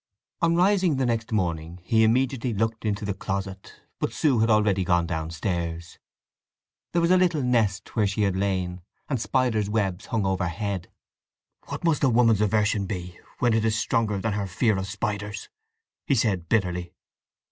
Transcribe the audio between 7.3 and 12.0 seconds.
nest where she had lain, and spiders' webs hung overhead. "What